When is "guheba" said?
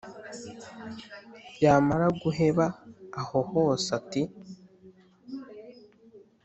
2.21-2.65